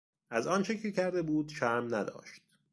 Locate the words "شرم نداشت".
1.49-2.41